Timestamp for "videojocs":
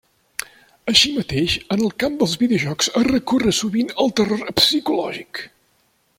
2.45-2.91